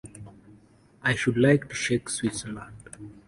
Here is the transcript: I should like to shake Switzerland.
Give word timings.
I 1.03 1.13
should 1.13 1.37
like 1.37 1.69
to 1.69 1.75
shake 1.75 2.09
Switzerland. 2.09 2.73